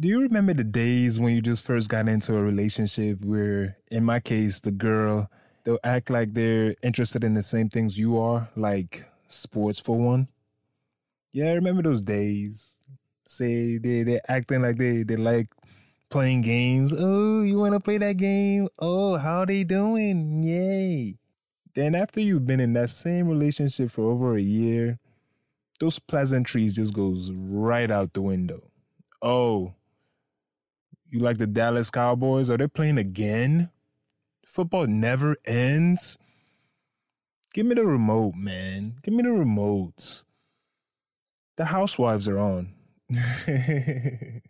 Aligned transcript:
Do 0.00 0.06
you 0.06 0.20
remember 0.20 0.54
the 0.54 0.62
days 0.62 1.18
when 1.18 1.34
you 1.34 1.42
just 1.42 1.64
first 1.64 1.88
got 1.88 2.06
into 2.06 2.36
a 2.36 2.40
relationship 2.40 3.24
where, 3.24 3.78
in 3.90 4.04
my 4.04 4.20
case, 4.20 4.60
the 4.60 4.70
girl, 4.70 5.28
they'll 5.64 5.80
act 5.82 6.08
like 6.08 6.34
they're 6.34 6.76
interested 6.84 7.24
in 7.24 7.34
the 7.34 7.42
same 7.42 7.68
things 7.68 7.98
you 7.98 8.16
are, 8.16 8.48
like 8.54 9.10
sports 9.26 9.80
for 9.80 9.98
one? 9.98 10.28
Yeah, 11.32 11.46
I 11.46 11.54
remember 11.54 11.82
those 11.82 12.02
days. 12.02 12.78
Say 13.26 13.78
they 13.78 14.04
they're 14.04 14.20
acting 14.28 14.62
like 14.62 14.76
they 14.78 15.02
they 15.02 15.16
like 15.16 15.48
playing 16.10 16.42
games. 16.42 16.94
Oh, 16.96 17.42
you 17.42 17.58
want 17.58 17.74
to 17.74 17.80
play 17.80 17.98
that 17.98 18.18
game? 18.18 18.68
Oh, 18.78 19.16
how 19.16 19.46
they 19.46 19.64
doing? 19.64 20.44
Yay! 20.44 21.18
Then 21.74 21.96
after 21.96 22.20
you've 22.20 22.46
been 22.46 22.60
in 22.60 22.72
that 22.74 22.90
same 22.90 23.28
relationship 23.28 23.90
for 23.90 24.12
over 24.12 24.36
a 24.36 24.40
year, 24.40 25.00
those 25.80 25.98
pleasantries 25.98 26.76
just 26.76 26.94
goes 26.94 27.32
right 27.32 27.90
out 27.90 28.12
the 28.12 28.22
window. 28.22 28.62
Oh, 29.20 29.74
you 31.10 31.20
like 31.20 31.38
the 31.38 31.46
Dallas 31.46 31.90
Cowboys? 31.90 32.50
Are 32.50 32.56
they 32.56 32.68
playing 32.68 32.98
again? 32.98 33.70
Football 34.46 34.86
never 34.86 35.36
ends. 35.46 36.18
Give 37.54 37.66
me 37.66 37.74
the 37.74 37.86
remote, 37.86 38.34
man. 38.34 38.94
Give 39.02 39.14
me 39.14 39.22
the 39.22 39.32
remote. 39.32 40.24
The 41.56 41.66
housewives 41.66 42.28
are 42.28 42.38
on. 42.38 42.74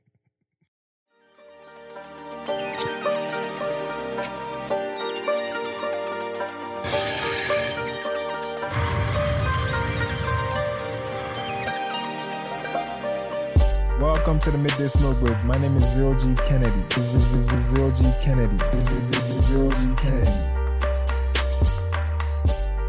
Welcome 14.01 14.39
to 14.41 14.53
the 14.53 14.59
Midday 14.59 14.87
Smoke 14.87 15.19
Break. 15.19 15.45
My 15.45 15.59
name 15.59 15.77
is 15.77 15.93
Zero 15.93 16.17
G 16.17 16.33
Kennedy. 16.47 16.83
This 16.95 17.15
is 17.15 17.25
Zero 17.69 17.91
G 17.91 18.05
Kennedy. 18.23 18.57
This 18.71 18.93
is 18.93 19.47
Zero 19.47 19.69
G 19.71 19.77
Kennedy. 19.97 20.31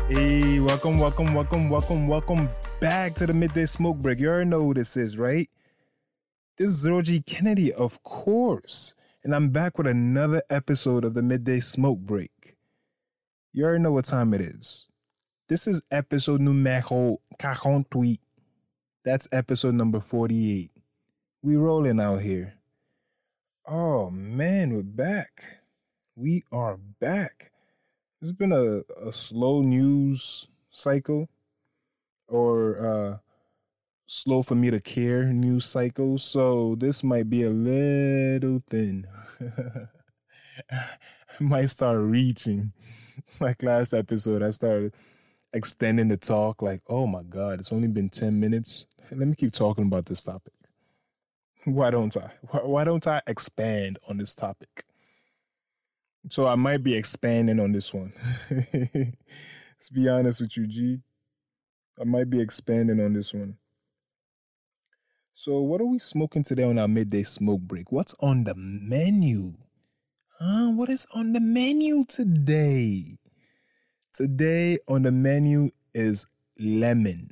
Hey, 0.08 0.60
welcome, 0.60 1.00
welcome, 1.00 1.34
welcome, 1.34 1.68
welcome, 1.68 2.08
welcome 2.08 2.48
back 2.80 3.16
to 3.16 3.26
the 3.26 3.34
Midday 3.34 3.66
Smoke 3.66 3.98
Break. 3.98 4.20
You 4.20 4.30
already 4.30 4.52
know 4.52 4.62
who 4.62 4.76
this 4.76 4.96
is, 4.96 5.18
right? 5.18 5.50
This 6.60 6.70
is 6.70 6.76
Zero 6.76 7.02
G 7.02 7.22
Kennedy, 7.22 7.74
of 7.74 8.04
course. 8.04 8.94
And 9.24 9.34
I'm 9.34 9.50
back 9.50 9.80
with 9.80 9.88
another 9.88 10.44
episode 10.48 11.04
of 11.04 11.16
the 11.16 11.24
Midday 11.24 11.60
Smoke 11.60 12.02
Break. 12.02 12.56
You 13.52 13.66
already 13.66 13.82
know 13.82 13.94
what 13.94 14.06
time 14.06 14.32
it 14.36 14.42
is. 14.42 14.88
This 15.48 15.66
is 15.66 15.82
episode 15.90 16.40
numero 16.40 17.18
48. 17.42 18.20
That's 19.04 19.28
episode 19.32 19.74
number 19.74 20.02
48. 20.02 20.70
We 21.42 21.56
rolling 21.56 22.00
out 22.02 22.22
here. 22.22 22.56
Oh 23.66 24.10
man, 24.10 24.74
we're 24.74 24.84
back. 24.84 25.62
We 26.16 26.44
are 26.52 26.78
back. 26.78 27.52
It's 28.22 28.34
been 28.34 28.52
a, 28.52 28.82
a 29.08 29.14
slow 29.14 29.62
news 29.62 30.50
cycle 30.70 31.30
or 32.28 32.80
uh 32.86 33.18
slow 34.08 34.42
for 34.42 34.56
me 34.56 34.70
to 34.70 34.82
care 34.82 35.26
news 35.32 35.66
cycle. 35.66 36.18
So 36.18 36.76
this 36.76 37.04
might 37.04 37.30
be 37.30 37.44
a 37.44 37.50
little 37.50 38.62
thin. 38.70 39.08
I 40.72 40.86
might 41.40 41.70
start 41.70 42.00
reaching. 42.00 42.74
Like 43.40 43.64
last 43.64 43.94
episode, 43.94 44.42
I 44.42 44.50
started 44.52 44.94
extending 45.54 46.08
the 46.08 46.18
talk 46.18 46.62
like, 46.62 46.82
oh 46.88 47.08
my 47.08 47.24
God, 47.24 47.60
it's 47.60 47.72
only 47.74 47.88
been 47.90 48.10
10 48.10 48.40
minutes. 48.40 48.86
Let 49.12 49.28
me 49.28 49.36
keep 49.36 49.54
talking 49.54 49.86
about 49.86 50.06
this 50.08 50.24
topic. 50.24 50.54
Why 51.66 51.90
don't 51.90 52.16
I? 52.16 52.32
Why, 52.62 52.84
don't 52.84 53.06
I 53.06 53.22
expand 53.28 54.00
on 54.08 54.18
this 54.18 54.36
topic? 54.36 54.86
So 56.30 56.48
I 56.48 56.56
might 56.56 56.84
be 56.84 56.96
expanding 56.96 57.60
on 57.60 57.72
this 57.72 57.94
one. 57.94 58.14
Let's 58.50 59.90
be 59.92 60.08
honest 60.08 60.42
with 60.42 60.56
you, 60.58 60.68
G. 60.68 61.00
I 62.00 62.04
might 62.06 62.30
be 62.30 62.40
expanding 62.40 63.00
on 63.04 63.14
this 63.14 63.34
one. 63.34 63.58
So, 65.34 65.60
what 65.62 65.80
are 65.80 65.86
we 65.86 66.00
smoking 66.00 66.44
today 66.44 66.64
on 66.64 66.78
our 66.78 66.88
midday 66.88 67.24
smoke 67.24 67.62
break? 67.62 67.92
What's 67.92 68.14
on 68.22 68.44
the 68.44 68.54
menu? 68.58 69.54
Huh? 70.38 70.72
What 70.76 70.90
is 70.90 71.08
on 71.16 71.32
the 71.32 71.40
menu 71.40 72.04
today? 72.06 73.18
Today 74.14 74.80
on 74.88 75.04
the 75.04 75.12
menu 75.12 75.70
is 75.94 76.28
lemon. 76.60 77.30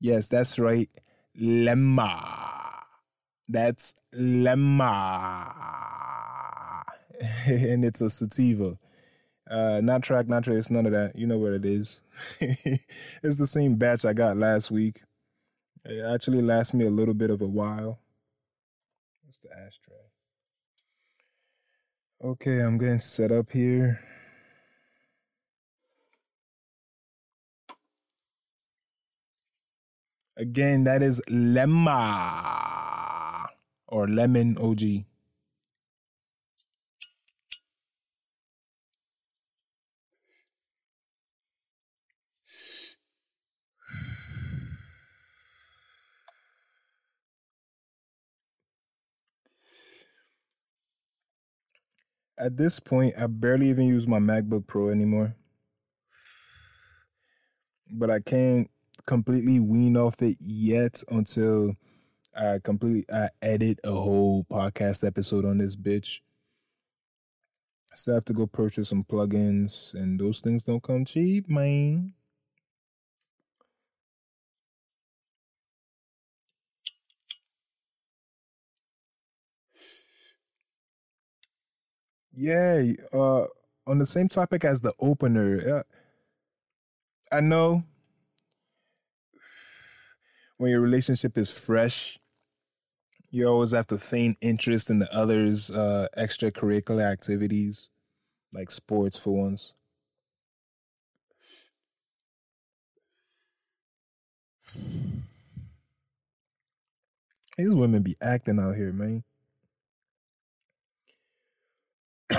Yes, 0.00 0.28
that's 0.28 0.58
right. 0.58 0.88
Lemma. 1.40 2.39
That's 3.50 3.94
lemma. 4.14 5.52
and 7.48 7.84
it's 7.84 8.00
a 8.00 8.08
sativa. 8.08 8.78
Uh, 9.50 9.80
not 9.82 10.04
track, 10.04 10.28
not 10.28 10.44
trace, 10.44 10.70
none 10.70 10.86
of 10.86 10.92
that. 10.92 11.16
You 11.16 11.26
know 11.26 11.38
what 11.38 11.52
it 11.54 11.64
is. 11.64 12.00
it's 12.40 13.38
the 13.38 13.48
same 13.48 13.74
batch 13.74 14.04
I 14.04 14.12
got 14.12 14.36
last 14.36 14.70
week. 14.70 15.02
It 15.84 16.04
actually 16.04 16.42
lasts 16.42 16.74
me 16.74 16.86
a 16.86 16.90
little 16.90 17.14
bit 17.14 17.30
of 17.30 17.42
a 17.42 17.48
while. 17.48 17.98
What's 19.24 19.40
the 19.40 19.50
ashtray? 19.50 19.96
Okay, 22.22 22.60
I'm 22.60 22.78
getting 22.78 23.00
set 23.00 23.32
up 23.32 23.50
here. 23.50 24.00
Again, 30.36 30.84
that 30.84 31.02
is 31.02 31.20
lemma 31.28 32.79
or 33.90 34.06
lemon 34.06 34.56
OG. 34.56 35.04
At 52.38 52.56
this 52.56 52.80
point, 52.80 53.12
I 53.20 53.26
barely 53.26 53.68
even 53.68 53.86
use 53.86 54.06
my 54.06 54.18
MacBook 54.18 54.66
Pro 54.66 54.88
anymore. 54.88 55.36
But 57.92 58.10
I 58.10 58.20
can't 58.20 58.70
completely 59.04 59.60
wean 59.60 59.94
off 59.96 60.22
it 60.22 60.36
yet 60.40 61.02
until 61.10 61.74
I 62.36 62.58
completely 62.62 63.04
I 63.12 63.28
edit 63.42 63.80
a 63.84 63.92
whole 63.92 64.44
podcast 64.44 65.06
episode 65.06 65.44
on 65.44 65.58
this 65.58 65.76
bitch. 65.76 66.20
Still 67.94 68.14
have 68.14 68.24
to 68.26 68.32
go 68.32 68.46
purchase 68.48 68.88
some 68.88 69.04
plugins, 69.04 69.94
and 69.94 70.18
those 70.18 70.40
things 70.40 70.64
don't 70.64 70.82
come 70.82 71.04
cheap, 71.04 71.48
man. 71.48 72.14
Yeah, 82.32 82.82
uh, 83.12 83.46
on 83.86 83.98
the 83.98 84.06
same 84.06 84.28
topic 84.28 84.64
as 84.64 84.80
the 84.80 84.94
opener, 85.00 85.84
I 87.32 87.40
know 87.40 87.84
when 90.58 90.70
your 90.70 90.80
relationship 90.80 91.36
is 91.38 91.50
fresh, 91.50 92.19
you 93.30 93.48
always 93.48 93.70
have 93.70 93.86
to 93.86 93.96
feign 93.96 94.36
interest 94.40 94.90
in 94.90 94.98
the 94.98 95.14
other's 95.14 95.70
uh, 95.70 96.08
extracurricular 96.18 97.10
activities, 97.10 97.88
like 98.52 98.70
sports 98.72 99.16
for 99.18 99.30
once. 99.30 99.72
These 107.56 107.70
women 107.70 108.02
be 108.02 108.16
acting 108.20 108.58
out 108.58 108.74
here, 108.74 108.92
man. 108.92 109.22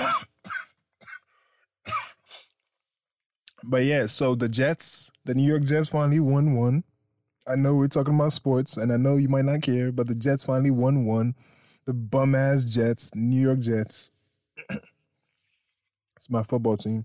but 3.64 3.84
yeah, 3.84 4.06
so 4.06 4.34
the 4.34 4.48
Jets, 4.48 5.10
the 5.24 5.34
New 5.34 5.46
York 5.46 5.62
Jets 5.62 5.88
finally 5.88 6.20
won 6.20 6.54
one. 6.54 6.84
I 7.46 7.56
know 7.56 7.74
we're 7.74 7.88
talking 7.88 8.14
about 8.14 8.32
sports, 8.32 8.76
and 8.76 8.92
I 8.92 8.96
know 8.96 9.16
you 9.16 9.28
might 9.28 9.44
not 9.44 9.62
care, 9.62 9.90
but 9.90 10.06
the 10.06 10.14
Jets 10.14 10.44
finally 10.44 10.70
won 10.70 11.04
one. 11.04 11.34
The 11.86 11.92
bum 11.92 12.34
ass 12.36 12.64
Jets, 12.64 13.10
New 13.14 13.40
York 13.40 13.58
Jets. 13.58 14.10
it's 14.70 16.30
my 16.30 16.44
football 16.44 16.76
team. 16.76 17.04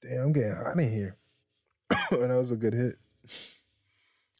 Damn, 0.00 0.26
I'm 0.26 0.32
getting 0.32 0.54
hot 0.54 0.78
in 0.78 0.88
here. 0.88 1.16
that 1.90 2.38
was 2.38 2.52
a 2.52 2.56
good 2.56 2.74
hit. 2.74 2.96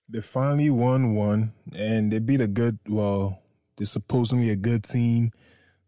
They 0.08 0.20
finally 0.20 0.70
won 0.70 1.14
one, 1.14 1.52
and 1.74 2.12
they 2.12 2.20
beat 2.20 2.40
a 2.40 2.46
good, 2.46 2.78
well, 2.88 3.40
they're 3.76 3.86
supposedly 3.86 4.50
a 4.50 4.56
good 4.56 4.84
team, 4.84 5.32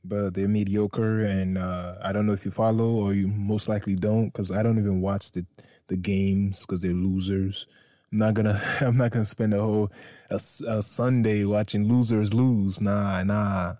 but 0.03 0.35
they're 0.35 0.49
mediocre. 0.49 1.21
And 1.21 1.57
uh, 1.57 1.97
I 2.03 2.13
don't 2.13 2.27
know 2.27 2.33
if 2.33 2.45
you 2.45 2.51
follow 2.51 2.95
or 2.95 3.13
you 3.13 3.29
most 3.29 3.69
likely 3.69 3.95
don't, 3.95 4.27
because 4.27 4.51
I 4.51 4.65
don't 4.65 4.79
even 4.79 5.01
watch 5.01 5.31
the 5.31 5.47
the 5.87 5.97
games 5.99 6.65
because 6.65 6.81
they're 6.81 6.93
losers 6.93 7.67
I'm 8.15 8.21
not 8.21 8.35
gonna 8.35 8.63
I'm 8.81 8.97
not 8.97 9.11
gonna 9.11 9.25
spend 9.25 9.55
a 9.55 9.61
whole 9.61 9.91
a, 10.31 10.37
a 10.37 10.83
Sunday 10.83 11.45
watching 11.45 11.89
losers 11.89 12.33
lose. 12.33 12.81
Nah, 12.81 13.25
nah. 13.25 13.75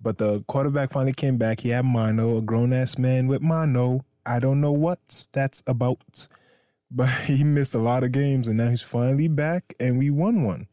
But 0.00 0.18
the 0.18 0.40
quarterback 0.46 0.90
finally 0.90 1.12
came 1.12 1.36
back. 1.36 1.60
He 1.60 1.70
had 1.70 1.84
mono, 1.84 2.38
a 2.38 2.42
grown 2.42 2.72
ass 2.72 2.96
man 2.96 3.26
with 3.26 3.42
mono. 3.42 4.04
I 4.24 4.38
don't 4.38 4.60
know 4.60 4.70
what 4.70 5.00
that's 5.32 5.64
about, 5.66 6.28
but 6.92 7.10
he 7.26 7.42
missed 7.42 7.74
a 7.74 7.78
lot 7.78 8.04
of 8.04 8.12
games, 8.12 8.46
and 8.46 8.56
now 8.56 8.70
he's 8.70 8.82
finally 8.82 9.26
back, 9.26 9.74
and 9.80 9.98
we 9.98 10.10
won 10.10 10.44
one. 10.44 10.68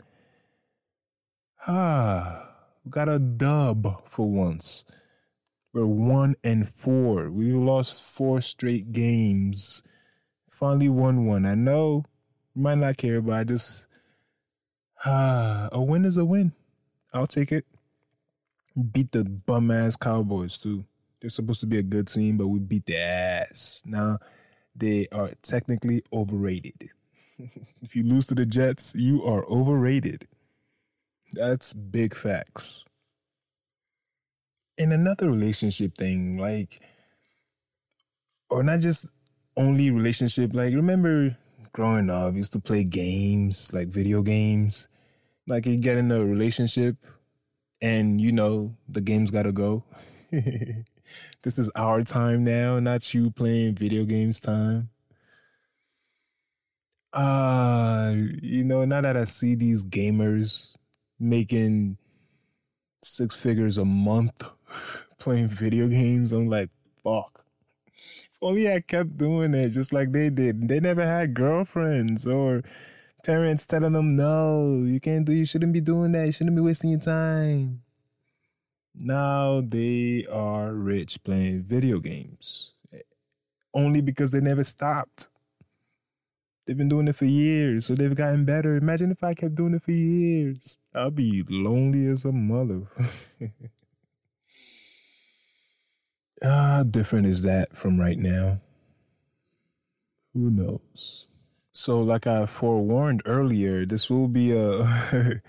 Ah, 1.65 2.47
we 2.85 2.91
got 2.91 3.09
a 3.09 3.17
dub 3.17 4.07
for 4.07 4.29
once. 4.29 4.85
We're 5.73 5.87
one 5.87 6.35
and 6.43 6.67
four. 6.67 7.31
We 7.31 7.53
lost 7.53 8.03
four 8.03 8.41
straight 8.41 8.91
games. 8.91 9.81
Finally 10.47 10.89
won 10.89 11.25
one. 11.25 11.47
I 11.47 11.55
know 11.55 12.05
might 12.55 12.77
not 12.77 12.97
care, 12.97 13.21
but 13.21 13.33
I 13.33 13.43
just 13.43 13.87
ah, 15.05 15.69
a 15.71 15.81
win 15.81 16.05
is 16.05 16.17
a 16.17 16.25
win. 16.25 16.53
I'll 17.13 17.27
take 17.27 17.51
it. 17.51 17.65
Beat 18.91 19.11
the 19.11 19.23
bum 19.23 19.71
ass 19.71 19.95
Cowboys 19.95 20.57
too. 20.57 20.85
They're 21.19 21.29
supposed 21.29 21.59
to 21.61 21.65
be 21.65 21.77
a 21.77 21.83
good 21.83 22.07
team, 22.07 22.37
but 22.37 22.47
we 22.47 22.59
beat 22.59 22.85
their 22.85 23.45
ass. 23.49 23.83
Now 23.85 24.19
they 24.75 25.07
are 25.11 25.31
technically 25.41 26.03
overrated. 26.13 26.89
if 27.81 27.95
you 27.95 28.03
lose 28.03 28.27
to 28.27 28.35
the 28.35 28.45
Jets, 28.45 28.93
you 28.95 29.23
are 29.23 29.45
overrated. 29.47 30.27
That's 31.33 31.73
big 31.73 32.15
facts. 32.15 32.83
In 34.77 34.91
another 34.91 35.29
relationship 35.29 35.95
thing, 35.95 36.37
like, 36.37 36.79
or 38.49 38.63
not 38.63 38.79
just 38.79 39.07
only 39.57 39.91
relationship, 39.91 40.51
like, 40.53 40.73
remember 40.73 41.37
growing 41.71 42.09
up, 42.09 42.33
used 42.35 42.53
to 42.53 42.59
play 42.59 42.83
games, 42.83 43.73
like 43.73 43.87
video 43.87 44.21
games. 44.21 44.89
Like, 45.47 45.65
you 45.65 45.79
get 45.79 45.97
in 45.97 46.11
a 46.11 46.23
relationship 46.23 46.95
and, 47.81 48.21
you 48.21 48.31
know, 48.31 48.75
the 48.87 49.01
game's 49.01 49.31
gotta 49.31 49.51
go. 49.51 49.83
this 50.31 51.57
is 51.57 51.71
our 51.75 52.03
time 52.03 52.43
now, 52.43 52.79
not 52.79 53.13
you 53.13 53.31
playing 53.31 53.75
video 53.75 54.05
games 54.05 54.39
time. 54.39 54.89
Uh, 57.11 58.13
you 58.43 58.63
know, 58.63 58.85
now 58.85 59.01
that 59.01 59.17
I 59.17 59.23
see 59.23 59.55
these 59.55 59.83
gamers 59.83 60.75
making 61.19 61.97
six 63.03 63.41
figures 63.41 63.77
a 63.77 63.85
month 63.85 64.49
playing 65.19 65.47
video 65.47 65.87
games. 65.87 66.31
I'm 66.31 66.49
like, 66.49 66.69
fuck. 67.03 67.43
Only 68.41 68.71
I 68.71 68.79
kept 68.79 69.17
doing 69.17 69.53
it 69.53 69.69
just 69.69 69.91
like 69.91 70.11
they 70.11 70.29
did. 70.29 70.67
They 70.67 70.79
never 70.79 71.05
had 71.05 71.33
girlfriends 71.33 72.25
or 72.25 72.63
parents 73.23 73.67
telling 73.67 73.93
them, 73.93 74.15
no, 74.15 74.81
you 74.81 74.99
can't 74.99 75.25
do, 75.25 75.33
you 75.33 75.45
shouldn't 75.45 75.73
be 75.73 75.81
doing 75.81 76.13
that. 76.13 76.25
You 76.25 76.31
shouldn't 76.31 76.55
be 76.55 76.61
wasting 76.61 76.91
your 76.91 76.99
time. 76.99 77.81
Now 78.95 79.61
they 79.61 80.25
are 80.31 80.73
rich 80.73 81.23
playing 81.23 81.63
video 81.63 81.99
games 81.99 82.73
eh, 82.93 82.99
only 83.73 84.01
because 84.01 84.31
they 84.31 84.41
never 84.41 84.63
stopped. 84.63 85.29
They've 86.65 86.77
been 86.77 86.89
doing 86.89 87.07
it 87.07 87.15
for 87.15 87.25
years, 87.25 87.85
so 87.85 87.95
they've 87.95 88.15
gotten 88.15 88.45
better. 88.45 88.75
Imagine 88.75 89.11
if 89.11 89.23
I 89.23 89.33
kept 89.33 89.55
doing 89.55 89.73
it 89.73 89.81
for 89.81 89.91
years. 89.91 90.79
I'd 90.93 91.15
be 91.15 91.43
lonely 91.49 92.05
as 92.07 92.25
a 92.25 92.31
mother. 92.31 92.83
How 96.41 96.83
different 96.83 97.27
is 97.27 97.43
that 97.43 97.75
from 97.75 97.99
right 97.99 98.17
now? 98.17 98.61
Who 100.33 100.49
knows? 100.49 101.27
So, 101.71 102.01
like 102.01 102.27
I 102.27 102.45
forewarned 102.45 103.21
earlier, 103.25 103.85
this 103.85 104.09
will 104.09 104.27
be 104.27 104.51
a. 104.51 104.83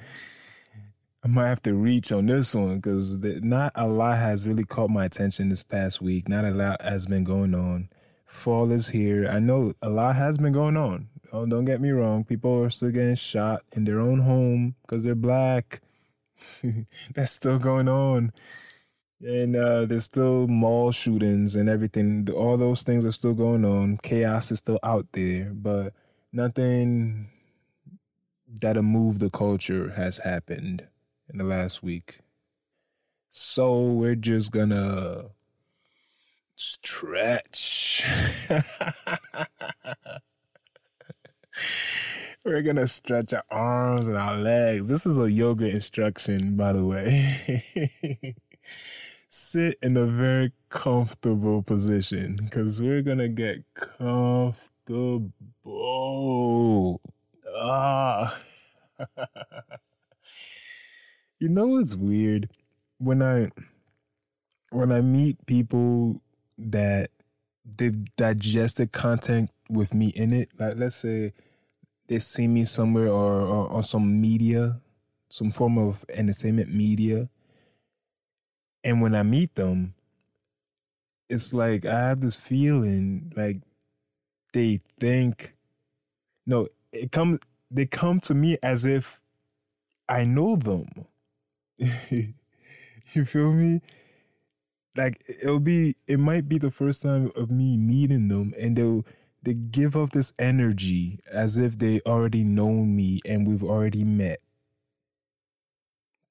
I 1.23 1.29
might 1.29 1.49
have 1.49 1.63
to 1.63 1.75
reach 1.75 2.13
on 2.13 2.27
this 2.27 2.55
one 2.55 2.77
because 2.77 3.19
not 3.43 3.73
a 3.75 3.87
lot 3.87 4.17
has 4.19 4.49
really 4.49 4.65
caught 4.65 4.89
my 4.89 5.05
attention 5.05 5.51
this 5.51 5.63
past 5.63 6.01
week. 6.01 6.29
Not 6.29 6.47
a 6.47 6.51
lot 6.51 6.81
has 6.81 7.07
been 7.07 7.25
going 7.25 7.55
on. 7.55 7.91
Fall 8.25 8.73
is 8.73 8.89
here. 8.89 9.29
I 9.29 9.39
know 9.39 9.73
a 9.83 9.91
lot 9.91 10.17
has 10.17 10.39
been 10.39 10.53
going 10.53 10.79
on. 10.79 11.09
Oh, 11.33 11.45
don't 11.45 11.67
get 11.67 11.81
me 11.81 11.91
wrong. 11.91 12.25
People 12.25 12.63
are 12.65 12.71
still 12.71 12.91
getting 12.91 13.17
shot 13.17 13.63
in 13.77 13.85
their 13.85 14.01
own 14.01 14.21
home 14.21 14.77
because 14.83 15.05
they're 15.05 15.15
black. 15.15 15.83
That's 17.15 17.33
still 17.33 17.59
going 17.59 17.89
on. 17.89 18.33
And 19.23 19.55
uh, 19.55 19.85
there's 19.85 20.05
still 20.05 20.47
mall 20.47 20.93
shootings 20.93 21.55
and 21.55 21.69
everything. 21.69 22.27
All 22.35 22.57
those 22.57 22.83
things 22.83 23.05
are 23.05 23.13
still 23.13 23.35
going 23.35 23.65
on. 23.67 23.99
Chaos 23.99 24.51
is 24.51 24.61
still 24.61 24.79
out 24.83 25.07
there, 25.13 25.51
but 25.53 25.93
nothing 26.33 27.29
that'll 28.49 28.83
move 28.83 29.19
the 29.19 29.31
culture 29.31 29.91
has 29.91 30.19
happened 30.19 30.89
in 31.29 31.39
the 31.39 31.45
last 31.45 31.83
week. 31.83 32.21
So 33.31 33.83
we're 33.83 34.17
just 34.17 34.53
gonna 34.53 35.27
stretch. 36.57 38.05
We're 42.43 42.63
gonna 42.63 42.87
stretch 42.87 43.35
our 43.35 43.45
arms 43.51 44.09
and 44.09 44.17
our 44.17 44.39
legs. 44.39 44.89
This 44.89 45.05
is 45.05 45.19
a 45.19 45.31
yoga 45.31 45.69
instruction, 45.69 46.57
by 46.57 46.73
the 46.73 46.87
way. 46.87 48.35
Sit 49.33 49.79
in 49.81 49.97
a 49.97 50.07
very 50.07 50.51
comfortable 50.69 51.63
position 51.63 52.41
because 52.43 52.83
we're 52.83 53.03
gonna 53.03 53.29
get 53.29 53.63
comfortable. 53.75 55.31
Ah. 57.57 58.37
you 61.39 61.49
know 61.49 61.69
what's 61.69 61.97
weird? 61.97 62.51
When 62.99 63.23
I 63.23 63.51
when 64.73 64.91
I 64.91 65.01
meet 65.01 65.47
people 65.47 66.21
that 66.59 67.11
they've 67.79 68.05
digested 68.17 68.93
content 68.93 69.51
with 69.69 69.95
me 69.95 70.13
in 70.17 70.33
it. 70.33 70.51
Like 70.59 70.77
let's 70.77 70.97
say 70.97 71.33
they 72.09 72.19
see 72.19 72.49
me 72.49 72.65
somewhere 72.65 73.09
or, 73.09 73.43
or 73.43 73.73
on 73.73 73.83
some 73.83 74.21
media, 74.21 74.81
some 75.29 75.51
form 75.51 75.79
of 75.79 76.05
entertainment 76.17 76.75
media, 76.75 77.29
and 78.85 79.01
when 79.01 79.15
I 79.15 79.23
meet 79.23 79.55
them, 79.55 79.95
it's 81.29 81.53
like 81.53 81.85
I 81.85 82.09
have 82.09 82.21
this 82.21 82.37
feeling 82.37 83.33
like 83.37 83.59
they 84.53 84.81
think 84.99 85.55
no, 86.47 86.69
it 86.93 87.13
comes 87.13 87.39
they 87.71 87.87
come 87.87 88.21
to 88.21 88.35
me 88.35 88.57
as 88.63 88.85
if 88.85 89.21
I 90.09 90.25
know 90.25 90.57
them. 90.57 90.87
you 91.79 93.25
feel 93.25 93.53
me? 93.53 93.81
Like 94.97 95.23
it'll 95.43 95.61
be 95.61 95.95
it 96.09 96.19
might 96.19 96.49
be 96.49 96.59
the 96.59 96.71
first 96.71 97.03
time 97.03 97.31
of 97.37 97.51
me 97.51 97.77
meeting 97.77 98.29
them 98.29 98.53
and 98.61 98.77
they'll 98.77 99.07
they 99.43 99.55
give 99.55 99.97
off 99.97 100.11
this 100.11 100.33
energy 100.39 101.21
as 101.33 101.57
if 101.57 101.79
they 101.79 102.01
already 102.07 102.45
know 102.45 102.71
me 102.85 103.21
and 103.27 103.47
we've 103.47 103.63
already 103.63 104.05
met. 104.05 104.41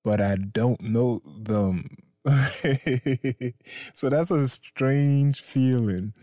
But 0.03 0.21
I 0.21 0.35
don't 0.35 0.81
know 0.81 1.21
them. 1.25 1.97
so 3.93 4.09
that's 4.09 4.31
a 4.31 4.47
strange 4.47 5.41
feeling 5.41 6.13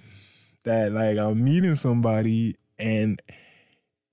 that 0.64 0.92
like 0.92 1.18
I'm 1.18 1.42
meeting 1.42 1.74
somebody 1.74 2.56
and 2.78 3.20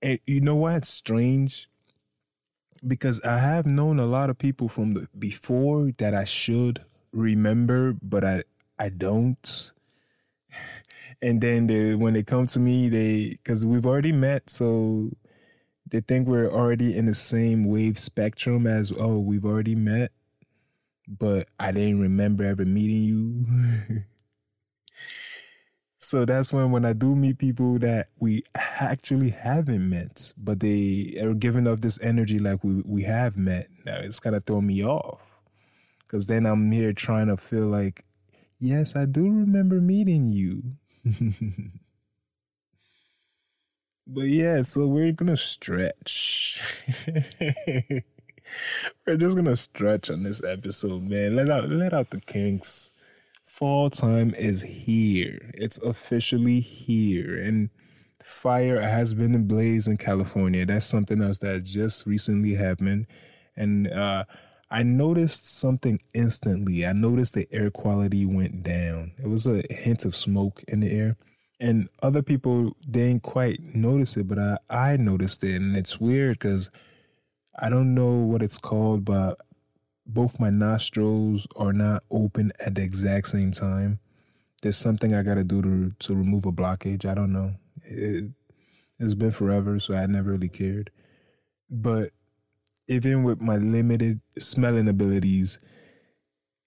and 0.02 0.18
you 0.26 0.40
know 0.40 0.56
what's 0.56 0.88
strange? 0.88 1.68
Because 2.86 3.20
I 3.22 3.38
have 3.38 3.66
known 3.66 3.98
a 3.98 4.06
lot 4.06 4.30
of 4.30 4.38
people 4.38 4.68
from 4.68 4.94
the 4.94 5.08
before 5.18 5.90
that 5.98 6.14
I 6.14 6.24
should 6.24 6.84
remember, 7.12 7.94
but 8.02 8.24
I 8.24 8.44
I 8.78 8.88
don't 8.88 9.72
and 11.22 11.40
then 11.40 11.66
they, 11.66 11.94
when 11.94 12.14
they 12.14 12.22
come 12.22 12.46
to 12.48 12.58
me, 12.58 12.88
they 12.88 13.30
because 13.30 13.64
we've 13.64 13.86
already 13.86 14.12
met, 14.12 14.50
so 14.50 15.10
they 15.88 16.00
think 16.00 16.26
we're 16.28 16.50
already 16.50 16.96
in 16.96 17.06
the 17.06 17.14
same 17.14 17.64
wave 17.64 17.98
spectrum 17.98 18.66
as 18.66 18.92
oh 18.98 19.18
we've 19.18 19.44
already 19.44 19.74
met, 19.74 20.12
but 21.06 21.48
I 21.58 21.72
didn't 21.72 22.00
remember 22.00 22.44
ever 22.44 22.64
meeting 22.64 23.02
you. 23.02 23.46
so 25.96 26.24
that's 26.24 26.52
when 26.52 26.70
when 26.70 26.84
I 26.84 26.92
do 26.92 27.14
meet 27.14 27.38
people 27.38 27.78
that 27.78 28.08
we 28.18 28.42
actually 28.54 29.30
haven't 29.30 29.88
met, 29.88 30.32
but 30.36 30.60
they 30.60 31.16
are 31.22 31.34
giving 31.34 31.66
off 31.66 31.80
this 31.80 32.02
energy 32.02 32.38
like 32.38 32.62
we 32.64 32.82
we 32.84 33.02
have 33.02 33.36
met. 33.36 33.68
Now 33.84 33.96
it's 33.96 34.20
kind 34.20 34.36
of 34.36 34.44
throwing 34.44 34.66
me 34.66 34.84
off 34.84 35.42
because 36.00 36.26
then 36.26 36.46
I'm 36.46 36.70
here 36.70 36.92
trying 36.92 37.28
to 37.28 37.36
feel 37.36 37.66
like 37.66 38.04
yes, 38.58 38.96
I 38.96 39.06
do 39.06 39.24
remember 39.24 39.80
meeting 39.80 40.26
you. 40.26 40.62
but 44.06 44.24
yeah, 44.24 44.62
so 44.62 44.86
we're 44.86 45.12
gonna 45.12 45.36
stretch. 45.36 46.60
we're 49.06 49.16
just 49.16 49.36
gonna 49.36 49.56
stretch 49.56 50.10
on 50.10 50.22
this 50.22 50.44
episode, 50.44 51.02
man. 51.02 51.36
Let 51.36 51.48
out 51.48 51.68
let 51.68 51.92
out 51.92 52.10
the 52.10 52.20
kinks. 52.20 52.92
Fall 53.44 53.88
time 53.88 54.34
is 54.36 54.62
here. 54.62 55.52
It's 55.54 55.78
officially 55.78 56.60
here. 56.60 57.38
And 57.38 57.70
fire 58.22 58.80
has 58.80 59.14
been 59.14 59.34
ablaze 59.34 59.86
in 59.86 59.96
California. 59.96 60.66
That's 60.66 60.86
something 60.86 61.22
else 61.22 61.38
that 61.38 61.62
just 61.64 62.06
recently 62.06 62.54
happened. 62.54 63.06
And 63.56 63.86
uh, 63.88 64.24
I 64.70 64.82
noticed 64.82 65.56
something 65.56 66.00
instantly. 66.14 66.84
I 66.84 66.92
noticed 66.92 67.34
the 67.34 67.46
air 67.52 67.70
quality 67.70 68.26
went 68.26 68.64
down. 68.64 69.12
It 69.22 69.28
was 69.28 69.46
a 69.46 69.62
hint 69.70 70.04
of 70.04 70.16
smoke 70.16 70.64
in 70.66 70.80
the 70.80 70.90
air. 70.90 71.16
And 71.60 71.88
other 72.02 72.22
people 72.22 72.76
didn't 72.90 73.22
quite 73.22 73.60
notice 73.62 74.16
it, 74.16 74.26
but 74.26 74.38
I, 74.38 74.58
I 74.68 74.96
noticed 74.96 75.44
it. 75.44 75.60
And 75.60 75.76
it's 75.76 76.00
weird 76.00 76.40
because 76.40 76.70
I 77.58 77.70
don't 77.70 77.94
know 77.94 78.12
what 78.12 78.42
it's 78.42 78.58
called, 78.58 79.04
but 79.04 79.38
both 80.06 80.40
my 80.40 80.50
nostrils 80.50 81.46
are 81.56 81.72
not 81.72 82.02
open 82.10 82.52
at 82.64 82.74
the 82.74 82.82
exact 82.82 83.28
same 83.28 83.52
time. 83.52 84.00
There's 84.62 84.76
something 84.76 85.14
I 85.14 85.22
got 85.22 85.34
to 85.34 85.44
do 85.44 85.62
to 85.62 85.92
to 85.98 86.14
remove 86.14 86.46
a 86.46 86.52
blockage. 86.52 87.06
I 87.06 87.14
don't 87.14 87.32
know. 87.32 87.54
It, 87.84 88.30
it's 88.98 89.14
been 89.14 89.30
forever, 89.30 89.78
so 89.78 89.94
I 89.94 90.06
never 90.06 90.32
really 90.32 90.48
cared. 90.48 90.90
But 91.70 92.10
even 92.88 93.22
with 93.22 93.40
my 93.40 93.56
limited 93.56 94.20
smelling 94.38 94.88
abilities, 94.88 95.58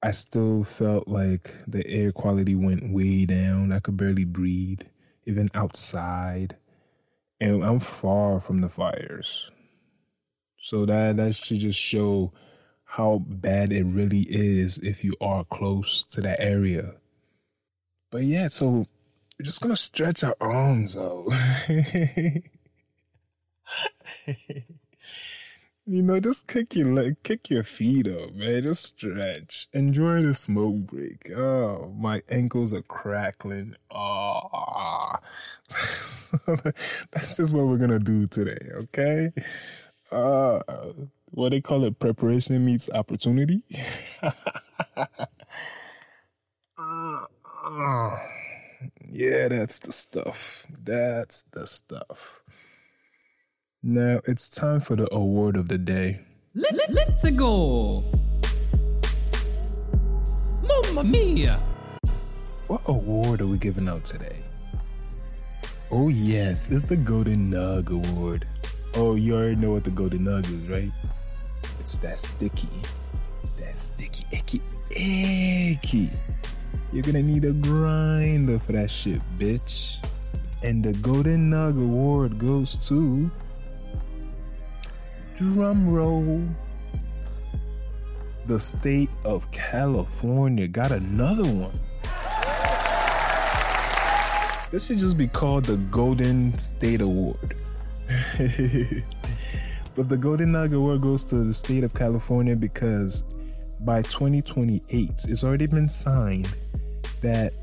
I 0.02 0.12
still 0.12 0.64
felt 0.64 1.08
like 1.08 1.56
the 1.68 1.86
air 1.88 2.12
quality 2.12 2.56
went 2.56 2.94
way 2.94 3.26
down. 3.26 3.72
I 3.72 3.80
could 3.80 3.98
barely 3.98 4.26
breathe, 4.26 4.82
even 5.26 5.50
outside. 5.54 6.58
And 7.40 7.64
I'm 7.64 7.80
far 7.80 8.40
from 8.40 8.62
the 8.62 8.70
fires. 8.70 9.50
So 10.60 10.86
that 10.86 11.18
that 11.18 11.36
should 11.36 11.60
just 11.60 11.80
show 11.80 12.32
how 12.84 13.24
bad 13.28 13.72
it 13.72 13.84
really 13.84 14.26
is 14.30 14.78
if 14.80 15.04
you 15.04 15.14
are 15.22 15.44
close 15.44 16.04
to 16.06 16.22
that 16.22 16.40
area. 16.40 16.96
But 18.10 18.24
yeah, 18.24 18.48
so 18.48 18.70
we're 19.38 19.44
just 19.44 19.62
gonna 19.62 19.76
stretch 19.76 20.24
our 20.24 20.36
arms 20.40 20.96
out. 20.98 21.28
you 25.86 26.02
know, 26.02 26.20
just 26.20 26.48
kick 26.48 26.76
your 26.76 26.94
leg, 26.94 27.18
kick 27.24 27.50
your 27.50 27.64
feet 27.64 28.08
up, 28.08 28.34
man. 28.34 28.64
Just 28.64 28.84
stretch. 28.84 29.68
Enjoy 29.74 30.22
the 30.22 30.34
smoke 30.34 30.78
break. 30.88 31.32
Oh, 31.36 31.94
my 31.98 32.22
ankles 32.30 32.74
are 32.74 32.82
crackling. 32.82 33.76
Oh, 33.90 35.20
that's 37.12 37.38
just 37.38 37.54
what 37.54 37.68
we're 37.68 37.78
gonna 37.78 38.00
do 38.00 38.28
today, 38.28 38.58
okay? 38.74 39.32
Uh, 40.12 40.60
what 41.32 41.52
they 41.52 41.62
call 41.62 41.84
it, 41.84 42.00
preparation 42.00 42.64
meets 42.66 42.90
opportunity. 42.92 43.64
uh, 44.24 44.34
uh, 46.78 48.16
yeah, 49.10 49.48
that's 49.48 49.80
the 49.80 49.92
stuff. 49.92 50.66
That's 50.84 51.44
the 51.52 51.68
stuff. 51.68 52.42
Now 53.84 54.22
it's 54.26 54.50
time 54.50 54.80
for 54.80 54.96
the 54.96 55.14
award 55.14 55.56
of 55.56 55.68
the 55.68 55.78
day. 55.78 56.22
Let, 56.56 56.74
let, 56.76 56.94
let's 56.94 57.32
go. 57.32 58.04
Mamma 60.64 61.04
mia. 61.04 61.60
What 62.68 62.82
award 62.88 63.42
are 63.42 63.48
we 63.48 63.58
giving 63.58 63.88
out 63.88 64.04
today? 64.04 64.44
Oh, 65.90 66.10
yes, 66.10 66.68
it's 66.68 66.84
the 66.84 66.98
Golden 66.98 67.50
Nug 67.50 67.92
Award. 67.92 68.46
Oh, 69.00 69.14
you 69.14 69.36
already 69.36 69.56
know 69.56 69.74
what 69.74 69.84
the 69.84 69.92
Golden 69.92 70.26
Nug 70.26 70.50
is, 70.50 70.68
right? 70.68 70.90
It's 71.80 72.00
that 72.00 72.18
sticky, 72.18 72.68
that 73.60 73.78
sticky, 73.78 74.26
icky, 74.32 74.60
icky. 74.90 76.10
You're 76.92 77.04
gonna 77.04 77.22
need 77.22 77.46
a 77.46 77.54
grinder 77.54 78.58
for 78.58 78.72
that 78.72 78.90
shit, 78.90 79.22
bitch. 79.38 80.04
And 80.64 80.84
the 80.84 80.94
Golden 80.94 81.52
Nug 81.52 81.80
Award 81.80 82.40
goes 82.40 82.88
to. 82.88 83.30
Drum 85.36 85.92
roll. 85.92 86.42
The 88.48 88.58
state 88.58 89.12
of 89.26 89.52
California 89.52 90.68
got 90.68 90.92
another 90.92 91.46
one. 91.46 91.80
This 94.72 94.88
should 94.88 94.98
just 94.98 95.20
be 95.20 95.28
called 95.28 95.66
the 95.66 95.78
Golden 95.78 96.58
State 96.58 97.02
Award. 97.02 97.54
but 99.96 100.08
the 100.08 100.18
Golden 100.18 100.50
Nug 100.50 100.74
Award 100.74 101.02
goes 101.02 101.26
to 101.26 101.36
the 101.44 101.54
state 101.54 101.84
of 101.84 101.94
California 101.94 102.56
because 102.56 103.24
by 103.82 104.02
2028, 104.02 105.10
it's 105.10 105.44
already 105.44 105.68
been 105.68 105.90
signed 105.90 106.56
that 107.22 107.54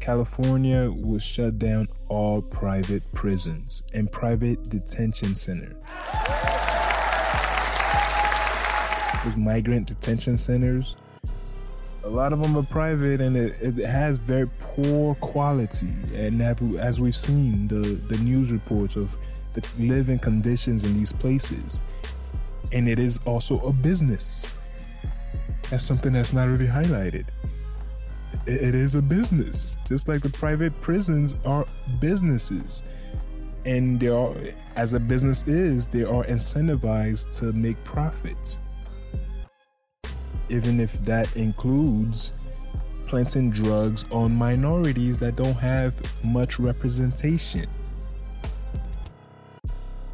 California 0.00 0.88
will 0.90 1.18
shut 1.18 1.58
down 1.58 1.88
all 2.08 2.40
private 2.42 3.02
prisons 3.12 3.82
and 3.92 4.10
private 4.12 4.62
detention 4.70 5.34
centers. 5.34 5.74
Those 9.24 9.36
migrant 9.36 9.88
detention 9.88 10.36
centers, 10.36 10.96
a 12.04 12.08
lot 12.08 12.32
of 12.32 12.40
them 12.40 12.56
are 12.56 12.62
private 12.62 13.20
and 13.20 13.36
it, 13.36 13.56
it 13.60 13.84
has 13.84 14.16
very 14.16 14.46
poor 14.60 15.16
quality. 15.16 15.88
And 16.14 16.40
as 16.40 17.00
we've 17.00 17.16
seen, 17.16 17.66
the, 17.66 17.78
the 17.78 18.18
news 18.18 18.52
reports 18.52 18.94
of 18.94 19.16
the 19.56 19.66
living 19.82 20.18
conditions 20.18 20.84
in 20.84 20.94
these 20.94 21.12
places. 21.12 21.82
And 22.72 22.88
it 22.88 22.98
is 22.98 23.18
also 23.24 23.58
a 23.66 23.72
business. 23.72 24.56
That's 25.70 25.82
something 25.82 26.12
that's 26.12 26.32
not 26.32 26.48
really 26.48 26.66
highlighted. 26.66 27.28
It 28.46 28.74
is 28.74 28.94
a 28.94 29.02
business, 29.02 29.78
just 29.86 30.08
like 30.08 30.22
the 30.22 30.30
private 30.30 30.80
prisons 30.80 31.34
are 31.44 31.66
businesses. 32.00 32.84
And 33.64 33.98
they 33.98 34.08
are, 34.08 34.34
as 34.76 34.94
a 34.94 35.00
business 35.00 35.42
is, 35.48 35.88
they 35.88 36.04
are 36.04 36.22
incentivized 36.24 37.36
to 37.40 37.52
make 37.52 37.82
profit. 37.82 38.58
Even 40.48 40.78
if 40.78 40.92
that 41.04 41.34
includes 41.36 42.34
planting 43.06 43.50
drugs 43.50 44.04
on 44.12 44.34
minorities 44.34 45.18
that 45.20 45.34
don't 45.36 45.54
have 45.54 46.00
much 46.24 46.58
representation 46.58 47.64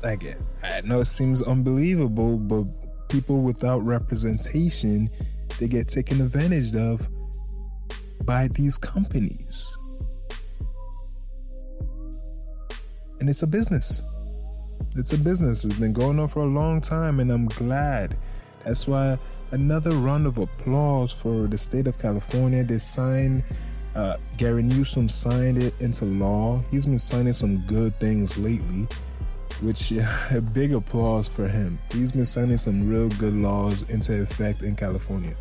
like 0.02 0.25
I 0.62 0.80
know 0.82 1.00
it 1.00 1.06
seems 1.06 1.42
unbelievable, 1.42 2.37
but 2.37 2.64
people 3.09 3.42
without 3.42 3.80
representation 3.80 5.09
they 5.59 5.68
get 5.68 5.87
taken 5.87 6.21
advantage 6.21 6.75
of 6.75 7.09
by 8.25 8.49
these 8.49 8.78
companies. 8.78 9.76
And 13.21 13.28
it's 13.28 13.42
a 13.42 13.47
business. 13.47 14.02
It's 14.97 15.12
a 15.12 15.18
business. 15.18 15.64
It's 15.64 15.78
been 15.78 15.92
going 15.92 16.18
on 16.18 16.28
for 16.28 16.40
a 16.40 16.47
long 16.47 16.80
time, 16.80 17.21
and 17.21 17.30
I'm 17.30 17.47
glad. 17.47 18.16
That's 18.64 18.88
why 18.88 19.18
another 19.52 19.92
round 19.92 20.26
of 20.26 20.38
applause 20.38 21.12
for 21.12 21.47
the 21.47 21.59
state 21.59 21.87
of 21.87 21.99
California. 22.00 22.64
They 22.64 22.78
signed, 22.78 23.44
uh, 23.94 24.16
Gavin 24.38 24.68
Newsom 24.68 25.09
signed 25.09 25.62
it 25.62 25.80
into 25.80 26.04
law. 26.04 26.61
He's 26.71 26.87
been 26.87 26.99
signing 26.99 27.32
some 27.32 27.59
good 27.62 27.94
things 27.97 28.37
lately 28.37 28.88
which 29.61 29.92
a 30.30 30.40
big 30.40 30.73
applause 30.73 31.28
for 31.28 31.49
him. 31.49 31.78
He's 31.92 32.12
been 32.12 32.26
signing 32.26 32.59
some 32.59 32.88
real 32.88 33.09
good 33.11 33.35
laws 33.35 33.88
into 33.90 34.21
effect 34.23 34.62
in 34.62 34.76
California. 34.76 35.35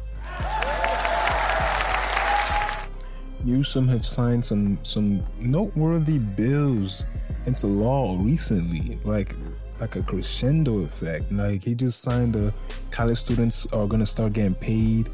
Newsom 3.43 3.87
have 3.87 4.05
signed 4.05 4.45
some 4.45 4.77
some 4.83 5.23
noteworthy 5.39 6.19
bills 6.19 7.05
into 7.45 7.65
law 7.67 8.17
recently, 8.19 8.99
like 9.03 9.35
like 9.79 9.95
a 9.95 10.03
crescendo 10.03 10.79
effect. 10.79 11.31
Like 11.31 11.63
he 11.63 11.73
just 11.73 12.01
signed 12.01 12.33
the 12.33 12.53
college 12.91 13.17
students 13.17 13.65
are 13.73 13.87
gonna 13.87 14.05
start 14.05 14.33
getting 14.33 14.55
paid 14.55 15.09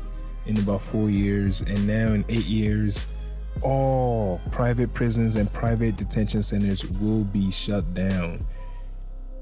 in 0.46 0.58
about 0.60 0.82
four 0.82 1.10
years, 1.10 1.62
and 1.62 1.88
now 1.88 2.14
in 2.14 2.26
eight 2.28 2.46
years, 2.46 3.08
all 3.64 4.42
private 4.52 4.94
prisons 4.94 5.36
and 5.38 5.52
private 5.54 5.96
detention 5.96 6.44
centers 6.44 6.86
will 7.00 7.24
be 7.26 7.50
shut 7.50 7.94
down 7.94 8.46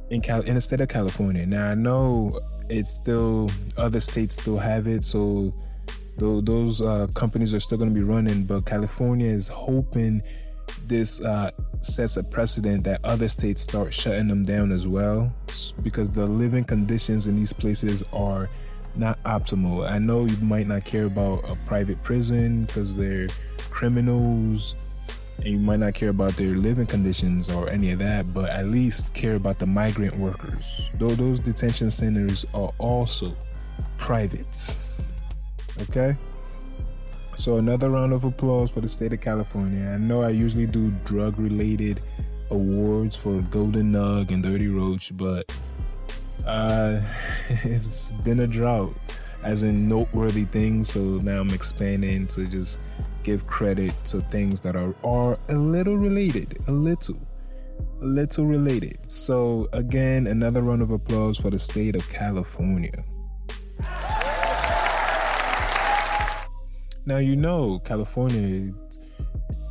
in 0.10 0.22
Cal 0.22 0.42
in 0.42 0.56
the 0.56 0.62
state 0.62 0.82
of 0.82 0.88
California. 0.88 1.46
Now 1.46 1.72
I 1.72 1.76
know 1.76 2.32
it's 2.70 2.90
still 2.90 3.50
other 3.78 4.00
states 4.00 4.36
still 4.36 4.58
have 4.58 4.88
it, 4.88 5.04
so 5.04 5.54
th- 6.20 6.46
those 6.46 6.82
uh, 6.82 7.08
companies 7.16 7.54
are 7.54 7.60
still 7.60 7.78
going 7.78 7.90
to 7.90 7.96
be 7.96 8.06
running. 8.06 8.44
But 8.44 8.66
California 8.66 9.28
is 9.28 9.48
hoping 9.48 10.22
this 10.88 11.22
uh, 11.22 11.52
sets 11.82 12.18
a 12.18 12.24
precedent 12.24 12.84
that 12.86 13.00
other 13.04 13.28
states 13.28 13.62
start 13.62 13.94
shutting 13.94 14.28
them 14.28 14.44
down 14.44 14.72
as 14.72 14.88
well, 14.88 15.34
because 15.84 16.12
the 16.12 16.26
living 16.26 16.64
conditions 16.64 17.28
in 17.28 17.36
these 17.36 17.54
places 17.54 18.04
are 18.14 18.50
not 18.96 19.22
optimal. 19.24 19.90
I 19.90 20.00
know 20.00 20.26
you 20.26 20.38
might 20.38 20.68
not 20.68 20.86
care 20.86 21.06
about 21.06 21.50
a 21.50 21.56
private 21.68 22.02
prison 22.02 22.66
because 22.66 22.96
they're 22.96 23.28
criminals 23.70 24.76
and 25.38 25.48
you 25.48 25.58
might 25.60 25.80
not 25.80 25.94
care 25.94 26.10
about 26.10 26.36
their 26.38 26.56
living 26.56 26.86
conditions 26.86 27.50
or 27.50 27.70
any 27.70 27.92
of 27.92 28.00
that, 28.00 28.34
but 28.34 28.50
at 28.50 28.66
least 28.68 29.14
care 29.14 29.36
about 29.36 29.60
the 29.60 29.66
migrant 29.66 30.18
workers. 30.18 30.90
Though 30.96 31.10
those 31.10 31.40
detention 31.40 31.92
centers 31.92 32.46
are 32.54 32.72
also 32.78 33.36
private. 33.98 34.76
Okay? 35.82 36.18
So 37.36 37.58
another 37.58 37.90
round 37.90 38.14
of 38.14 38.24
applause 38.24 38.72
for 38.72 38.80
the 38.80 38.88
state 38.88 39.12
of 39.12 39.20
California. 39.20 39.90
I 39.90 39.98
know 39.98 40.22
I 40.22 40.30
usually 40.30 40.68
do 40.68 40.92
drug 41.04 41.38
related 41.38 42.02
awards 42.50 43.18
for 43.18 43.42
Golden 43.42 43.92
Nug 43.92 44.32
and 44.32 44.42
Dirty 44.42 44.70
Roach, 44.70 45.16
but 45.18 45.52
uh, 46.46 47.02
it's 47.64 48.14
been 48.24 48.40
a 48.40 48.48
drought, 48.48 48.96
as 49.44 49.64
in 49.64 49.90
noteworthy 49.90 50.46
things. 50.46 50.90
So 50.90 51.00
now 51.00 51.42
I'm 51.42 51.50
expanding 51.50 52.28
to 52.28 52.48
just 52.48 52.80
give 53.26 53.48
credit 53.48 53.92
to 54.06 54.22
things 54.22 54.62
that 54.62 54.76
are 54.76 54.96
are 55.04 55.38
a 55.50 55.56
little 55.56 55.98
related, 55.98 56.56
a 56.68 56.72
little, 56.72 57.18
a 58.02 58.06
little 58.06 58.46
related. 58.46 59.00
So 59.04 59.68
again, 59.74 60.28
another 60.28 60.62
round 60.62 60.84
of 60.84 60.92
applause 60.92 61.40
for 61.40 61.50
the 61.50 61.58
state 61.58 61.96
of 61.96 62.08
California. 62.08 63.04
Now 67.08 67.18
you 67.18 67.36
know 67.36 67.80
California 67.86 68.72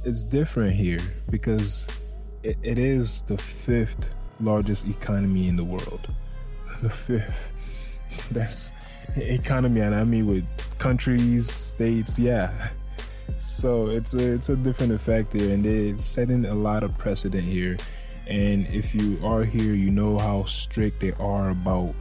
is 0.05 0.25
different 0.25 0.73
here 0.73 1.01
because 1.31 1.89
it, 2.43 2.57
it 2.63 2.79
is 2.79 3.23
the 3.23 3.39
fifth 3.39 4.15
largest 4.41 4.89
economy 4.89 5.49
in 5.49 5.57
the 5.57 5.65
world. 5.65 6.09
The 6.83 6.91
fifth. 6.91 8.29
That's 8.33 8.73
economy, 9.17 9.81
and 9.81 9.95
I 9.95 10.05
mean 10.05 10.27
with 10.27 10.45
countries, 10.79 11.51
states, 11.51 12.19
yeah. 12.19 12.51
So 13.39 13.89
it's 13.89 14.15
a 14.15 14.35
it's 14.35 14.49
a 14.49 14.57
different 14.57 14.93
effect 14.93 15.33
here, 15.33 15.51
and 15.51 15.65
it's 15.67 16.03
setting 16.03 16.47
a 16.47 16.55
lot 16.55 16.83
of 16.83 16.97
precedent 16.99 17.45
here. 17.45 17.77
And 18.27 18.67
if 18.69 18.95
you 18.95 19.19
are 19.23 19.45
here, 19.45 19.75
you 19.75 19.91
know 19.91 20.19
how 20.19 20.45
strict 20.45 21.01
they 21.01 21.13
are 21.21 21.51
about 21.51 21.95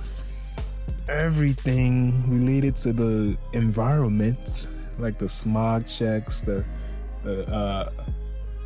everything 1.09 2.29
related 2.29 2.75
to 2.77 2.93
the 2.93 3.37
environment, 3.51 4.67
like 4.97 5.17
the 5.17 5.27
smog 5.27 5.85
checks, 5.85 6.41
the 6.41 6.65
the 7.23 7.45
uh, 7.51 7.89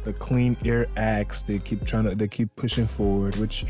the 0.03 0.13
Clean 0.13 0.55
Air 0.65 0.87
Acts. 0.97 1.41
They 1.41 1.59
keep 1.59 1.85
trying 1.85 2.05
to 2.05 2.15
they 2.15 2.27
keep 2.27 2.55
pushing 2.55 2.87
forward, 2.87 3.35
which 3.37 3.65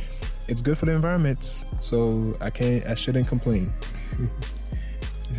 it's 0.47 0.61
good 0.61 0.77
for 0.77 0.85
the 0.85 0.93
environment. 0.93 1.65
So 1.79 2.35
I 2.41 2.49
can't 2.49 2.85
I 2.85 2.95
shouldn't 2.95 3.27
complain. 3.27 3.71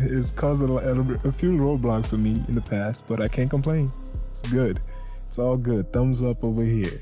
it's 0.01 0.31
caused 0.31 0.63
a, 0.63 0.71
a, 0.71 1.27
a 1.27 1.31
few 1.31 1.57
roadblocks 1.57 2.07
for 2.07 2.17
me 2.17 2.43
in 2.47 2.55
the 2.55 2.61
past, 2.61 3.07
but 3.07 3.21
I 3.21 3.27
can't 3.27 3.49
complain. 3.49 3.91
It's 4.29 4.41
good. 4.49 4.79
It's 5.27 5.39
all 5.39 5.57
good. 5.57 5.91
Thumbs 5.93 6.21
up 6.21 6.43
over 6.43 6.63
here. 6.63 7.01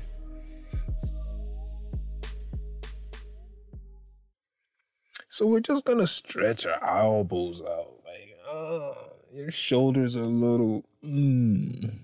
So 5.28 5.46
we're 5.46 5.60
just 5.60 5.84
gonna 5.84 6.06
stretch 6.06 6.66
our 6.66 6.84
elbows 6.84 7.62
out, 7.62 7.92
like, 8.04 8.36
uh, 8.50 8.92
your 9.32 9.50
shoulders 9.52 10.16
are 10.16 10.22
a 10.22 10.26
little. 10.26 10.84
Mm 11.04 12.00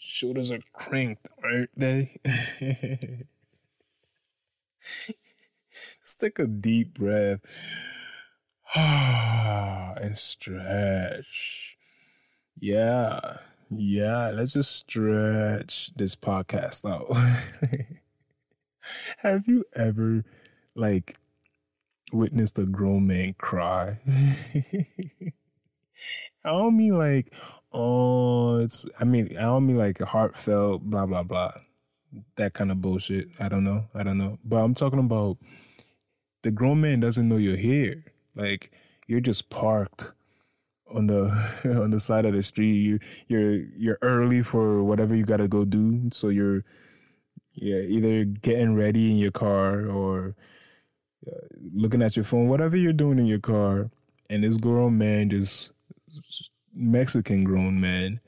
shoulders 0.00 0.50
are 0.50 0.60
cranked, 0.72 1.28
aren't 1.44 1.70
they? 1.76 2.16
Let's 6.00 6.14
take 6.18 6.38
a 6.38 6.46
deep 6.46 6.94
breath 6.94 7.40
and 8.76 10.16
stretch. 10.16 11.76
Yeah, 12.56 13.38
yeah, 13.68 14.30
let's 14.30 14.52
just 14.52 14.76
stretch 14.76 15.92
this 15.94 16.14
podcast 16.14 16.88
out. 16.88 17.08
Have 19.18 19.48
you 19.48 19.64
ever, 19.74 20.24
like, 20.76 21.16
witnessed 22.12 22.60
a 22.60 22.64
grown 22.64 23.08
man 23.08 23.34
cry? 23.38 23.98
I 26.44 26.44
don't 26.44 26.76
mean 26.76 26.96
like, 26.96 27.34
oh, 27.72 28.58
it's, 28.58 28.86
I 29.00 29.04
mean, 29.04 29.36
I 29.36 29.42
don't 29.42 29.66
mean 29.66 29.78
like 29.78 29.98
heartfelt, 29.98 30.82
blah, 30.82 31.06
blah, 31.06 31.24
blah. 31.24 31.54
That 32.36 32.54
kind 32.54 32.70
of 32.70 32.80
bullshit. 32.80 33.30
I 33.40 33.48
don't 33.48 33.64
know. 33.64 33.86
I 33.94 34.04
don't 34.04 34.18
know. 34.18 34.38
But 34.44 34.58
I'm 34.58 34.74
talking 34.74 35.00
about 35.00 35.38
the 36.42 36.52
grown 36.52 36.80
man 36.80 37.00
doesn't 37.00 37.28
know 37.28 37.36
you're 37.36 37.56
here. 37.56 38.04
Like, 38.34 38.72
you're 39.06 39.20
just 39.20 39.50
parked 39.50 40.12
on 40.92 41.06
the 41.06 41.30
on 41.82 41.90
the 41.90 42.00
side 42.00 42.24
of 42.24 42.32
the 42.32 42.42
street. 42.42 42.76
You 42.76 42.98
you're 43.28 43.52
you're 43.76 43.98
early 44.02 44.42
for 44.42 44.82
whatever 44.82 45.14
you 45.14 45.24
got 45.24 45.38
to 45.38 45.48
go 45.48 45.64
do. 45.64 46.10
So 46.12 46.28
you're 46.28 46.64
yeah 47.54 47.80
either 47.80 48.24
getting 48.24 48.76
ready 48.76 49.10
in 49.10 49.18
your 49.18 49.32
car 49.32 49.86
or 49.86 50.36
uh, 51.26 51.46
looking 51.72 52.02
at 52.02 52.16
your 52.16 52.24
phone, 52.24 52.48
whatever 52.48 52.76
you're 52.76 52.92
doing 52.92 53.18
in 53.18 53.26
your 53.26 53.40
car, 53.40 53.90
and 54.28 54.44
this 54.44 54.56
grown 54.56 54.96
man 54.96 55.28
just 55.30 55.72
Mexican 56.72 57.44
grown 57.44 57.80
man, 57.80 58.20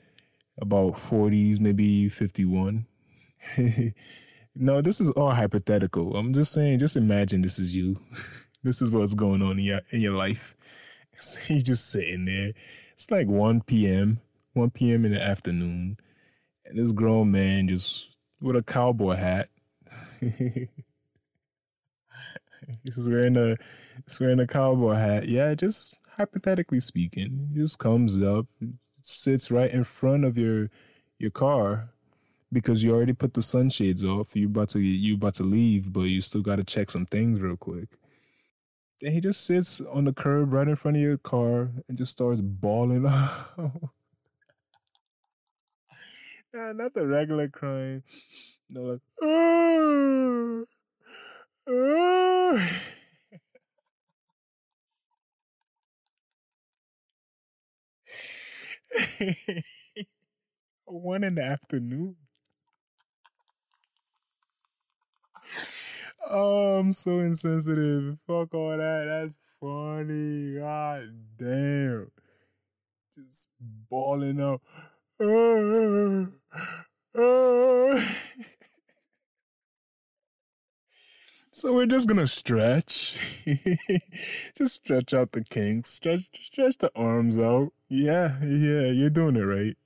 about 0.59 0.93
40s, 0.93 1.59
maybe 1.59 2.09
51. 2.09 2.85
no, 4.55 4.81
this 4.81 4.99
is 5.01 5.09
all 5.11 5.31
hypothetical. 5.31 6.15
I'm 6.15 6.33
just 6.33 6.51
saying, 6.51 6.79
just 6.79 6.95
imagine 6.95 7.41
this 7.41 7.59
is 7.59 7.75
you. 7.75 7.99
this 8.63 8.81
is 8.81 8.91
what's 8.91 9.13
going 9.13 9.41
on 9.41 9.59
in 9.59 9.65
your 9.65 9.81
in 9.91 10.01
your 10.01 10.13
life. 10.13 10.55
So 11.15 11.39
he's 11.41 11.61
just 11.61 11.91
sitting 11.91 12.25
there. 12.25 12.53
It's 12.93 13.11
like 13.11 13.27
1 13.27 13.61
p.m., 13.61 14.19
1 14.53 14.71
p.m. 14.71 15.05
in 15.05 15.11
the 15.11 15.21
afternoon. 15.21 15.97
And 16.65 16.79
this 16.79 16.91
grown 16.91 17.31
man 17.31 17.67
just 17.67 18.17
with 18.41 18.55
a 18.55 18.63
cowboy 18.63 19.17
hat. 19.17 19.49
he's 20.19 20.69
wearing 23.07 23.37
a 23.37 23.57
he's 24.07 24.19
wearing 24.19 24.39
a 24.39 24.47
cowboy 24.47 24.95
hat. 24.95 25.27
Yeah, 25.27 25.53
just 25.53 25.99
hypothetically 26.17 26.79
speaking, 26.79 27.49
just 27.53 27.77
comes 27.77 28.21
up, 28.21 28.47
sits 29.01 29.51
right 29.51 29.71
in 29.71 29.83
front 29.83 30.25
of 30.25 30.35
your 30.35 30.69
your 31.19 31.31
car 31.31 31.89
because 32.51 32.83
you 32.83 32.93
already 32.93 33.13
put 33.13 33.33
the 33.33 33.41
sunshades 33.41 34.03
off. 34.03 34.35
You 34.35 34.47
about 34.47 34.69
to 34.69 34.79
you 34.79 35.15
about 35.15 35.35
to 35.35 35.43
leave, 35.43 35.93
but 35.93 36.03
you 36.03 36.21
still 36.21 36.41
got 36.41 36.57
to 36.57 36.63
check 36.63 36.91
some 36.91 37.05
things 37.05 37.39
real 37.39 37.57
quick. 37.57 37.89
Then 39.03 39.11
he 39.11 39.19
just 39.19 39.43
sits 39.45 39.81
on 39.81 40.05
the 40.05 40.13
curb 40.13 40.53
right 40.53 40.65
in 40.65 40.77
front 40.77 40.95
of 40.95 41.03
your 41.03 41.17
car 41.17 41.71
and 41.89 41.97
just 41.97 42.13
starts 42.13 42.39
bawling 42.39 43.05
out. 43.09 43.49
nah, 46.53 46.71
not 46.71 46.93
the 46.93 47.05
regular 47.05 47.49
crying. 47.49 48.01
No, 48.69 48.83
like, 48.83 49.01
oh, 49.21 50.63
oh. 51.67 52.69
One 60.85 61.25
in 61.25 61.35
the 61.35 61.43
afternoon. 61.43 62.15
Oh, 66.35 66.79
I'm 66.79 66.91
so 66.91 67.19
insensitive. 67.19 68.17
Fuck 68.25 68.55
all 68.55 68.75
that. 68.75 69.05
That's 69.05 69.37
funny. 69.61 70.55
God 70.57 71.13
damn. 71.37 72.09
Just 73.13 73.49
balling 73.87 74.41
up. 74.41 74.63
So 81.55 81.75
we're 81.75 81.85
just 81.85 82.07
gonna 82.07 82.25
stretch. 82.25 83.45
just 84.57 84.73
stretch 84.73 85.13
out 85.13 85.33
the 85.33 85.43
kinks. 85.43 85.91
Stretch 85.91 86.21
stretch 86.43 86.79
the 86.79 86.89
arms 86.95 87.37
out. 87.37 87.71
Yeah, 87.89 88.39
yeah, 88.43 88.87
you're 88.87 89.11
doing 89.11 89.35
it 89.35 89.43
right. 89.43 89.77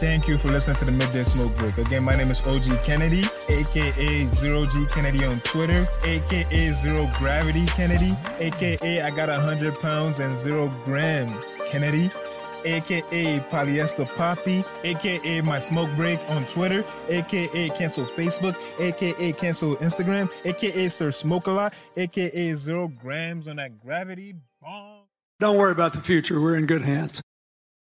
Thank 0.00 0.28
you 0.28 0.36
for 0.36 0.48
listening 0.48 0.76
to 0.78 0.84
the 0.84 0.92
Midday 0.92 1.24
Smoke 1.24 1.56
Break. 1.56 1.78
Again, 1.78 2.02
my 2.02 2.14
name 2.14 2.30
is 2.30 2.44
OG 2.46 2.82
Kennedy, 2.84 3.24
aka 3.48 4.26
Zero 4.26 4.66
G 4.66 4.86
Kennedy 4.90 5.24
on 5.24 5.40
Twitter, 5.40 5.86
aka 6.04 6.72
Zero 6.72 7.10
Gravity 7.18 7.64
Kennedy, 7.66 8.14
aka 8.38 9.00
I 9.02 9.10
got 9.10 9.28
100 9.28 9.80
pounds 9.80 10.18
and 10.20 10.36
zero 10.36 10.70
grams 10.84 11.56
Kennedy, 11.66 12.10
aka 12.64 13.40
Polyester 13.50 14.06
Poppy, 14.16 14.62
aka 14.84 15.40
My 15.40 15.58
Smoke 15.58 15.90
Break 15.96 16.20
on 16.30 16.44
Twitter, 16.44 16.84
aka 17.08 17.68
Cancel 17.70 18.04
Facebook, 18.04 18.56
aka 18.78 19.32
Cancel 19.32 19.76
Instagram, 19.76 20.30
aka 20.44 20.88
Sir 20.88 21.10
Smoke 21.12 21.46
a 21.46 21.50
Lot, 21.52 21.74
aka 21.96 22.54
Zero 22.54 22.88
Grams 22.88 23.48
on 23.48 23.56
that 23.56 23.80
Gravity 23.80 24.34
Bomb. 24.60 25.04
Don't 25.40 25.56
worry 25.56 25.72
about 25.72 25.94
the 25.94 26.00
future. 26.00 26.40
We're 26.40 26.56
in 26.56 26.66
good 26.66 26.82
hands. 26.82 27.20